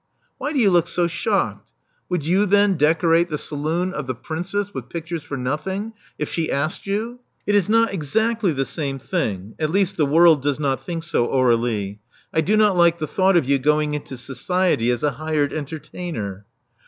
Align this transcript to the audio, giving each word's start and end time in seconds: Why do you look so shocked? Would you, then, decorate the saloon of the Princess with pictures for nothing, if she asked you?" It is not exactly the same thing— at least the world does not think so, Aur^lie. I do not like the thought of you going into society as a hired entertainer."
Why 0.39 0.51
do 0.51 0.57
you 0.57 0.71
look 0.71 0.87
so 0.87 1.05
shocked? 1.07 1.73
Would 2.09 2.23
you, 2.25 2.47
then, 2.47 2.73
decorate 2.73 3.29
the 3.29 3.37
saloon 3.37 3.93
of 3.93 4.07
the 4.07 4.15
Princess 4.15 4.73
with 4.73 4.89
pictures 4.89 5.21
for 5.21 5.37
nothing, 5.37 5.93
if 6.17 6.27
she 6.27 6.51
asked 6.51 6.87
you?" 6.87 7.19
It 7.45 7.53
is 7.53 7.69
not 7.69 7.93
exactly 7.93 8.51
the 8.51 8.65
same 8.65 8.97
thing— 8.97 9.53
at 9.59 9.69
least 9.69 9.97
the 9.97 10.07
world 10.07 10.41
does 10.41 10.59
not 10.59 10.83
think 10.83 11.03
so, 11.03 11.27
Aur^lie. 11.27 11.99
I 12.33 12.41
do 12.41 12.57
not 12.57 12.75
like 12.75 12.97
the 12.97 13.05
thought 13.05 13.37
of 13.37 13.47
you 13.47 13.59
going 13.59 13.93
into 13.93 14.17
society 14.17 14.89
as 14.89 15.03
a 15.03 15.11
hired 15.11 15.53
entertainer." 15.53 16.47